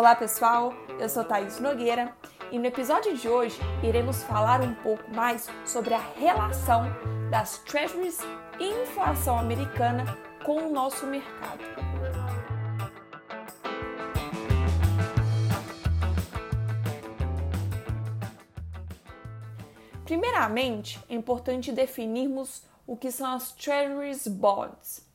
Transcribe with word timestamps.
Olá 0.00 0.16
pessoal, 0.16 0.72
eu 0.98 1.10
sou 1.10 1.22
Thaís 1.22 1.60
Nogueira 1.60 2.16
e 2.50 2.58
no 2.58 2.64
episódio 2.64 3.14
de 3.14 3.28
hoje 3.28 3.60
iremos 3.82 4.22
falar 4.22 4.62
um 4.62 4.72
pouco 4.76 5.14
mais 5.14 5.46
sobre 5.66 5.92
a 5.92 5.98
relação 5.98 6.84
das 7.30 7.58
treasuries 7.58 8.18
e 8.58 8.82
inflação 8.82 9.38
americana 9.38 10.06
com 10.42 10.56
o 10.56 10.72
nosso 10.72 11.06
mercado. 11.06 11.62
Primeiramente, 20.06 20.98
é 21.10 21.14
importante 21.14 21.70
definirmos 21.72 22.64
o 22.86 22.96
que 22.96 23.12
são 23.12 23.34
as 23.34 23.52
treasuries 23.52 24.26
bonds. 24.26 25.06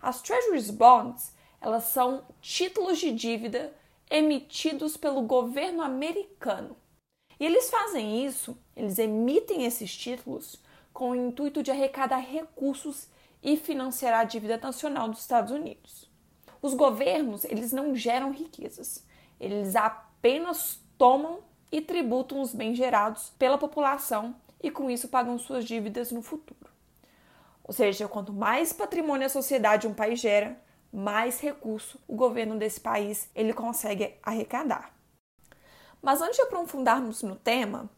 As 0.00 0.22
treasuries 0.22 0.70
bonds, 0.70 1.36
elas 1.60 1.84
são 1.84 2.24
títulos 2.40 2.98
de 2.98 3.12
dívida 3.12 3.78
emitidos 4.10 4.96
pelo 4.96 5.22
governo 5.22 5.82
americano. 5.82 6.76
E 7.38 7.46
eles 7.46 7.70
fazem 7.70 8.26
isso, 8.26 8.58
eles 8.76 8.98
emitem 8.98 9.64
esses 9.64 9.96
títulos 9.96 10.60
com 10.92 11.10
o 11.10 11.14
intuito 11.14 11.62
de 11.62 11.70
arrecadar 11.70 12.18
recursos 12.18 13.08
e 13.42 13.56
financiar 13.56 14.18
a 14.18 14.24
dívida 14.24 14.58
nacional 14.58 15.08
dos 15.08 15.20
Estados 15.20 15.52
Unidos. 15.52 16.10
Os 16.60 16.74
governos, 16.74 17.44
eles 17.44 17.72
não 17.72 17.94
geram 17.94 18.32
riquezas, 18.32 19.06
eles 19.38 19.74
apenas 19.76 20.80
tomam 20.98 21.38
e 21.72 21.80
tributam 21.80 22.42
os 22.42 22.52
bens 22.52 22.76
gerados 22.76 23.32
pela 23.38 23.56
população 23.56 24.34
e 24.62 24.70
com 24.70 24.90
isso 24.90 25.08
pagam 25.08 25.38
suas 25.38 25.64
dívidas 25.64 26.12
no 26.12 26.20
futuro. 26.20 26.70
Ou 27.64 27.72
seja, 27.72 28.08
quanto 28.08 28.32
mais 28.32 28.72
patrimônio 28.72 29.26
a 29.26 29.30
sociedade 29.30 29.86
um 29.86 29.94
país 29.94 30.20
gera, 30.20 30.60
mais 30.92 31.40
recurso 31.40 31.98
o 32.06 32.14
governo 32.14 32.58
desse 32.58 32.80
país 32.80 33.28
ele 33.34 33.52
consegue 33.52 34.14
arrecadar. 34.22 34.94
Mas 36.02 36.20
antes 36.20 36.36
de 36.36 36.42
aprofundarmos 36.42 37.22
no 37.22 37.36
tema, 37.36 37.88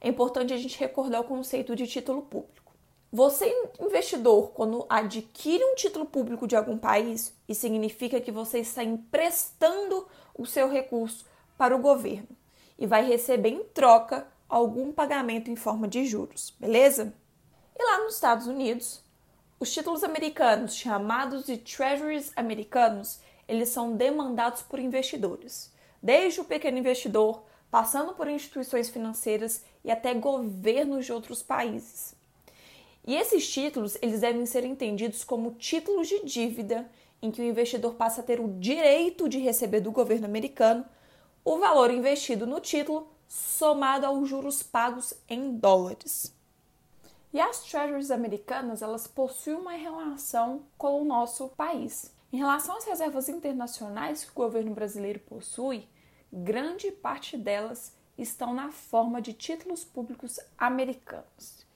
é 0.00 0.08
importante 0.08 0.52
a 0.52 0.56
gente 0.56 0.78
recordar 0.78 1.20
o 1.20 1.24
conceito 1.24 1.74
de 1.74 1.86
título 1.86 2.22
público. 2.22 2.72
Você, 3.10 3.50
investidor, 3.80 4.50
quando 4.50 4.84
adquire 4.88 5.64
um 5.64 5.74
título 5.74 6.04
público 6.04 6.46
de 6.46 6.54
algum 6.54 6.76
país, 6.76 7.34
isso 7.48 7.62
significa 7.62 8.20
que 8.20 8.30
você 8.30 8.58
está 8.58 8.84
emprestando 8.84 10.06
o 10.34 10.44
seu 10.44 10.68
recurso 10.68 11.24
para 11.56 11.74
o 11.74 11.80
governo 11.80 12.28
e 12.78 12.86
vai 12.86 13.04
receber 13.04 13.48
em 13.48 13.64
troca 13.64 14.26
algum 14.48 14.92
pagamento 14.92 15.50
em 15.50 15.56
forma 15.56 15.88
de 15.88 16.04
juros, 16.04 16.54
beleza? 16.60 17.12
E 17.78 17.82
lá 17.82 18.04
nos 18.04 18.14
Estados 18.14 18.46
Unidos, 18.46 19.02
os 19.60 19.72
títulos 19.72 20.04
americanos, 20.04 20.76
chamados 20.76 21.44
de 21.44 21.58
treasuries 21.58 22.32
americanos, 22.36 23.18
eles 23.48 23.70
são 23.70 23.96
demandados 23.96 24.62
por 24.62 24.78
investidores, 24.78 25.72
desde 26.00 26.40
o 26.40 26.44
pequeno 26.44 26.78
investidor, 26.78 27.42
passando 27.68 28.12
por 28.12 28.28
instituições 28.28 28.88
financeiras 28.88 29.64
e 29.84 29.90
até 29.90 30.14
governos 30.14 31.06
de 31.06 31.12
outros 31.12 31.42
países. 31.42 32.14
E 33.04 33.16
esses 33.16 33.50
títulos, 33.50 33.96
eles 34.00 34.20
devem 34.20 34.46
ser 34.46 34.64
entendidos 34.64 35.24
como 35.24 35.52
títulos 35.52 36.06
de 36.06 36.24
dívida, 36.24 36.88
em 37.20 37.32
que 37.32 37.40
o 37.40 37.44
investidor 37.44 37.94
passa 37.94 38.20
a 38.20 38.24
ter 38.24 38.38
o 38.38 38.60
direito 38.60 39.28
de 39.28 39.38
receber 39.38 39.80
do 39.80 39.90
governo 39.90 40.26
americano 40.26 40.84
o 41.44 41.58
valor 41.58 41.90
investido 41.90 42.46
no 42.46 42.60
título 42.60 43.08
somado 43.26 44.06
aos 44.06 44.28
juros 44.28 44.62
pagos 44.62 45.14
em 45.28 45.56
dólares. 45.56 46.37
E 47.32 47.40
as 47.40 47.60
treasuries 47.62 48.10
americanas, 48.10 48.80
elas 48.80 49.06
possuem 49.06 49.56
uma 49.56 49.72
relação 49.72 50.62
com 50.78 51.02
o 51.02 51.04
nosso 51.04 51.48
país. 51.50 52.14
Em 52.32 52.38
relação 52.38 52.76
às 52.76 52.84
reservas 52.84 53.28
internacionais 53.28 54.24
que 54.24 54.30
o 54.30 54.34
governo 54.34 54.74
brasileiro 54.74 55.20
possui, 55.20 55.86
grande 56.32 56.90
parte 56.90 57.36
delas 57.36 57.94
estão 58.16 58.54
na 58.54 58.70
forma 58.70 59.20
de 59.20 59.32
títulos 59.32 59.84
públicos 59.84 60.40
americanos. 60.56 61.66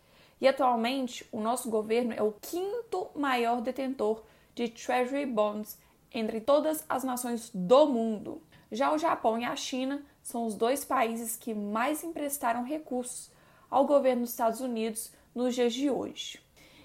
E 0.40 0.48
atualmente, 0.48 1.26
o 1.30 1.40
nosso 1.40 1.70
governo 1.70 2.12
é 2.12 2.22
o 2.22 2.32
quinto 2.32 3.10
maior 3.14 3.60
detentor 3.60 4.24
de 4.54 4.68
treasury 4.68 5.26
bonds 5.26 5.78
entre 6.12 6.40
todas 6.40 6.84
as 6.88 7.04
nações 7.04 7.50
do 7.54 7.86
mundo. 7.86 8.42
Já 8.70 8.92
o 8.92 8.98
Japão 8.98 9.38
e 9.38 9.44
a 9.44 9.54
China 9.54 10.02
são 10.22 10.46
os 10.46 10.54
dois 10.54 10.84
países 10.84 11.36
que 11.36 11.54
mais 11.54 12.02
emprestaram 12.02 12.64
recursos 12.64 13.30
ao 13.70 13.86
governo 13.86 14.22
dos 14.22 14.30
Estados 14.30 14.60
Unidos 14.60 15.12
nos 15.34 15.54
dias 15.54 15.72
de 15.72 15.90
hoje. 15.90 16.40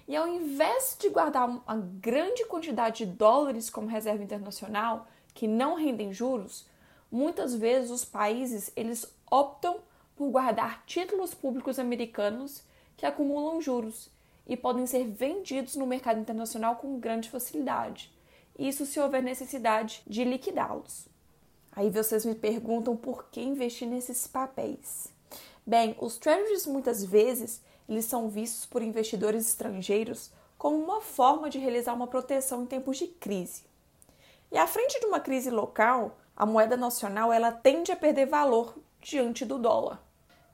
E 0.06 0.16
ao 0.16 0.26
invés 0.26 0.96
de 0.98 1.08
guardar 1.08 1.48
uma 1.48 1.76
grande 2.00 2.44
quantidade 2.46 3.04
de 3.04 3.12
dólares 3.12 3.68
como 3.68 3.88
reserva 3.88 4.22
internacional, 4.22 5.06
que 5.34 5.46
não 5.46 5.74
rendem 5.74 6.12
juros, 6.12 6.66
muitas 7.10 7.54
vezes 7.54 7.90
os 7.90 8.04
países 8.04 8.72
eles 8.74 9.06
optam 9.30 9.80
por 10.16 10.30
guardar 10.30 10.82
títulos 10.86 11.34
públicos 11.34 11.78
americanos 11.78 12.62
que 12.96 13.06
acumulam 13.06 13.60
juros 13.60 14.10
e 14.46 14.56
podem 14.56 14.86
ser 14.86 15.04
vendidos 15.04 15.76
no 15.76 15.86
mercado 15.86 16.18
internacional 16.18 16.76
com 16.76 16.98
grande 16.98 17.28
facilidade. 17.28 18.10
Isso 18.58 18.86
se 18.86 18.98
houver 18.98 19.22
necessidade 19.22 20.02
de 20.06 20.24
liquidá-los. 20.24 21.06
Aí 21.70 21.90
vocês 21.90 22.24
me 22.24 22.34
perguntam 22.34 22.96
por 22.96 23.26
que 23.30 23.40
investir 23.40 23.86
nesses 23.86 24.26
papéis. 24.26 25.12
Bem, 25.64 25.94
os 26.00 26.16
treasuries 26.16 26.66
muitas 26.66 27.04
vezes 27.04 27.62
eles 27.88 28.04
são 28.04 28.28
vistos 28.28 28.66
por 28.66 28.82
investidores 28.82 29.46
estrangeiros 29.46 30.30
como 30.58 30.76
uma 30.76 31.00
forma 31.00 31.48
de 31.48 31.58
realizar 31.58 31.94
uma 31.94 32.06
proteção 32.06 32.62
em 32.62 32.66
tempos 32.66 32.98
de 32.98 33.06
crise. 33.06 33.62
E 34.50 34.58
à 34.58 34.66
frente 34.66 34.98
de 35.00 35.06
uma 35.06 35.20
crise 35.20 35.50
local, 35.50 36.18
a 36.36 36.44
moeda 36.44 36.76
nacional 36.76 37.32
ela 37.32 37.52
tende 37.52 37.92
a 37.92 37.96
perder 37.96 38.26
valor 38.26 38.74
diante 39.00 39.44
do 39.44 39.58
dólar, 39.58 40.02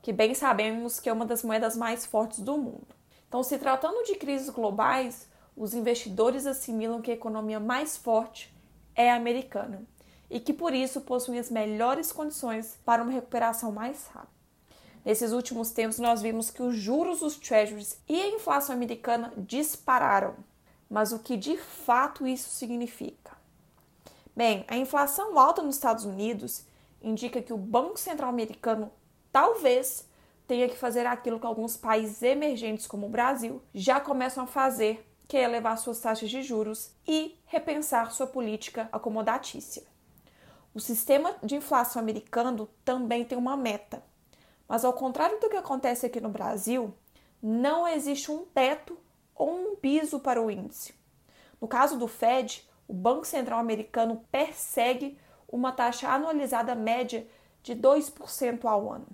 que 0.03 0.13
bem 0.13 0.35
sabemos 0.35 1.01
que 1.01 1.09
é 1.09 1.13
uma 1.13 1.27
das 1.27 1.43
moedas 1.43 1.77
mais 1.77 2.05
fortes 2.05 2.41
do 2.41 2.59
mundo. 2.59 2.95
Então, 3.29 3.43
se 3.43 3.59
tratando 3.59 4.05
de 4.05 4.15
crises 4.17 4.51
globais, 4.51 5.29
os 5.57 5.75
investidores 5.75 6.47
assimilam 6.47 7.01
que 7.01 7.11
a 7.11 7.15
economia 7.15 7.59
mais 7.59 7.97
forte 7.97 8.55
é 8.95 9.11
a 9.11 9.17
americana 9.17 9.83
e 10.31 10.39
que 10.39 10.53
por 10.53 10.75
isso 10.75 11.01
possui 11.01 11.39
as 11.39 11.51
melhores 11.51 12.13
condições 12.13 12.79
para 12.85 13.03
uma 13.03 13.13
recuperação 13.13 13.73
mais 13.73 14.07
rápida. 14.09 14.44
Nesses 15.05 15.33
últimos 15.33 15.71
tempos, 15.71 15.99
nós 15.99 16.23
vimos 16.23 16.51
que 16.51 16.63
os 16.63 16.75
juros 16.75 17.21
dos 17.21 17.37
treasuries 17.37 18.01
e 18.09 18.21
a 18.21 18.29
inflação 18.29 18.75
americana 18.75 19.33
dispararam. 19.37 20.35
Mas 20.89 21.13
o 21.13 21.19
que 21.19 21.37
de 21.37 21.57
fato 21.59 22.27
isso 22.27 22.49
significa? 22.51 23.33
Bem, 24.35 24.65
a 24.67 24.77
inflação 24.77 25.39
alta 25.39 25.63
nos 25.63 25.77
Estados 25.77 26.05
Unidos 26.05 26.65
indica 27.03 27.43
que 27.43 27.53
o 27.53 27.59
Banco 27.59 27.99
Central 27.99 28.31
americano 28.31 28.91
talvez 29.31 30.09
tenha 30.47 30.69
que 30.69 30.77
fazer 30.77 31.07
aquilo 31.07 31.41
que 31.41 31.47
alguns 31.47 31.77
países 31.77 32.23
emergentes, 32.23 32.87
como 32.87 33.07
o 33.07 33.11
Brasil, 33.11 33.63
já 33.75 34.01
começam 34.01 34.45
a 34.45 34.47
fazer, 34.47 35.07
que 35.27 35.37
é 35.37 35.43
elevar 35.43 35.79
suas 35.79 36.01
taxas 36.01 36.31
de 36.31 36.43
juros 36.43 36.91
e 37.07 37.39
repensar 37.47 38.13
sua 38.13 38.27
política 38.27 38.89
acomodatícia. 38.93 39.83
O 40.75 40.81
sistema 40.81 41.35
de 41.43 41.57
inflação 41.57 42.01
americano 42.01 42.69
também 42.85 43.25
tem 43.25 43.39
uma 43.39 43.57
meta, 43.57 44.03
mas 44.69 44.85
ao 44.85 44.93
contrário 44.93 45.39
do 45.41 45.49
que 45.49 45.57
acontece 45.57 46.07
aqui 46.07 46.21
no 46.21 46.29
Brasil, 46.29 46.95
não 47.43 47.87
existe 47.87 48.31
um 48.31 48.45
teto 48.45 48.99
ou 49.35 49.51
um 49.51 49.77
piso 49.77 50.21
para 50.21 50.41
o 50.41 50.51
índice. 50.51 50.95
No 51.61 51.69
caso 51.69 51.99
do 51.99 52.09
Fed, 52.09 52.69
o 52.87 52.93
Banco 52.93 53.27
Central 53.27 53.59
americano 53.59 54.25
persegue 54.31 55.19
uma 55.49 55.73
taxa 55.73 56.09
anualizada 56.09 56.75
média 56.75 57.27
de 57.63 57.75
2% 57.75 58.65
ao 58.65 58.93
ano. 58.93 59.07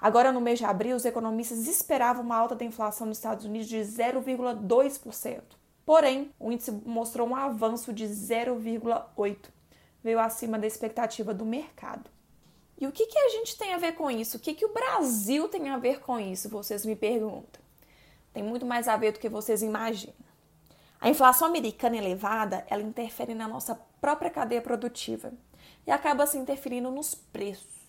Agora, 0.00 0.32
no 0.32 0.40
mês 0.40 0.58
de 0.58 0.64
abril, 0.64 0.96
os 0.96 1.04
economistas 1.04 1.66
esperavam 1.66 2.24
uma 2.24 2.36
alta 2.36 2.54
da 2.54 2.64
inflação 2.64 3.06
nos 3.06 3.18
Estados 3.18 3.44
Unidos 3.44 3.68
de 3.68 3.78
0,2%. 3.78 5.42
Porém, 5.84 6.32
o 6.38 6.50
índice 6.50 6.70
mostrou 6.70 7.28
um 7.28 7.36
avanço 7.36 7.92
de 7.92 8.06
0,8%, 8.06 9.48
veio 10.02 10.18
acima 10.18 10.58
da 10.58 10.66
expectativa 10.66 11.34
do 11.34 11.44
mercado. 11.44 12.08
E 12.80 12.86
o 12.86 12.92
que, 12.92 13.06
que 13.06 13.18
a 13.18 13.28
gente 13.28 13.58
tem 13.58 13.74
a 13.74 13.78
ver 13.78 13.92
com 13.92 14.10
isso? 14.10 14.38
O 14.38 14.40
que, 14.40 14.54
que 14.54 14.64
o 14.64 14.72
Brasil 14.72 15.48
tem 15.48 15.68
a 15.68 15.76
ver 15.76 16.00
com 16.00 16.18
isso? 16.18 16.48
Vocês 16.48 16.86
me 16.86 16.96
perguntam. 16.96 17.60
Tem 18.32 18.42
muito 18.42 18.64
mais 18.64 18.88
a 18.88 18.96
ver 18.96 19.12
do 19.12 19.18
que 19.18 19.28
vocês 19.28 19.62
imaginam. 19.62 20.14
A 20.98 21.08
inflação 21.08 21.48
americana 21.48 21.96
elevada, 21.96 22.64
ela 22.68 22.82
interfere 22.82 23.34
na 23.34 23.46
nossa 23.46 23.74
própria 24.00 24.30
cadeia 24.30 24.62
produtiva 24.62 25.32
e 25.86 25.90
acaba 25.90 26.26
se 26.26 26.38
interferindo 26.38 26.90
nos 26.90 27.14
preços. 27.14 27.80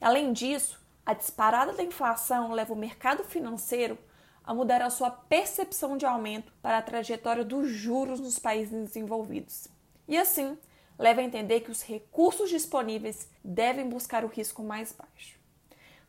Além 0.00 0.32
disso, 0.32 0.80
a 1.04 1.14
disparada 1.14 1.72
da 1.72 1.82
inflação 1.82 2.52
leva 2.52 2.72
o 2.72 2.76
mercado 2.76 3.24
financeiro 3.24 3.98
a 4.44 4.52
mudar 4.54 4.82
a 4.82 4.90
sua 4.90 5.10
percepção 5.10 5.96
de 5.96 6.06
aumento 6.06 6.52
para 6.60 6.78
a 6.78 6.82
trajetória 6.82 7.44
dos 7.44 7.70
juros 7.70 8.20
nos 8.20 8.38
países 8.38 8.72
desenvolvidos. 8.72 9.68
E 10.08 10.18
assim, 10.18 10.58
leva 10.98 11.20
a 11.20 11.24
entender 11.24 11.60
que 11.60 11.70
os 11.70 11.82
recursos 11.82 12.50
disponíveis 12.50 13.28
devem 13.42 13.88
buscar 13.88 14.24
o 14.24 14.28
risco 14.28 14.62
mais 14.62 14.92
baixo. 14.92 15.38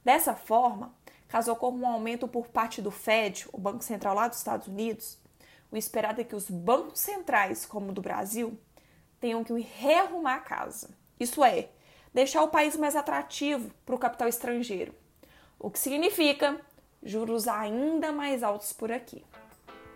Dessa 0.03 0.35
forma, 0.35 0.93
caso 1.27 1.51
ocorra 1.51 1.75
um 1.75 1.87
aumento 1.87 2.27
por 2.27 2.47
parte 2.47 2.81
do 2.81 2.91
Fed, 2.91 3.47
o 3.51 3.57
Banco 3.57 3.83
Central 3.83 4.15
lá 4.15 4.27
dos 4.27 4.37
Estados 4.37 4.67
Unidos, 4.67 5.17
o 5.71 5.77
esperado 5.77 6.21
é 6.21 6.23
que 6.23 6.35
os 6.35 6.49
bancos 6.49 6.99
centrais, 6.99 7.65
como 7.65 7.89
o 7.89 7.93
do 7.93 8.01
Brasil, 8.01 8.57
tenham 9.19 9.43
que 9.43 9.53
rearrumar 9.59 10.35
a 10.35 10.41
casa. 10.41 10.89
Isso 11.19 11.43
é, 11.43 11.69
deixar 12.13 12.43
o 12.43 12.49
país 12.49 12.77
mais 12.77 12.95
atrativo 12.95 13.71
para 13.85 13.95
o 13.95 13.99
capital 13.99 14.27
estrangeiro, 14.27 14.93
o 15.57 15.71
que 15.71 15.79
significa 15.79 16.59
juros 17.01 17.47
ainda 17.47 18.11
mais 18.11 18.43
altos 18.43 18.71
por 18.71 18.91
aqui. 18.91 19.25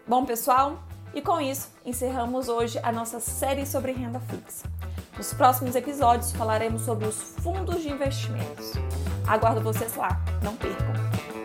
Bom, 0.07 0.25
pessoal, 0.25 0.81
e 1.13 1.21
com 1.21 1.39
isso 1.39 1.71
encerramos 1.85 2.49
hoje 2.49 2.79
a 2.81 2.91
nossa 2.91 3.19
série 3.19 3.65
sobre 3.65 3.91
renda 3.91 4.19
fixa. 4.19 4.76
Nos 5.17 5.33
próximos 5.33 5.75
episódios 5.75 6.31
falaremos 6.31 6.83
sobre 6.83 7.07
os 7.07 7.15
fundos 7.15 7.81
de 7.81 7.89
investimentos. 7.89 8.73
Aguardo 9.25 9.61
vocês 9.61 9.95
lá, 9.95 10.21
não 10.43 10.55
percam! 10.55 11.36